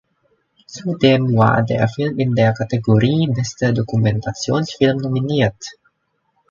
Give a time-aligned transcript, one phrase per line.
[0.65, 5.63] Zudem war der Film in der Kategorie "Bester Dokumentationsfilm" nominiert.